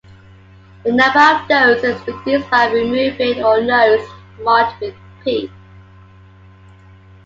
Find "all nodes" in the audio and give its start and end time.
3.43-4.03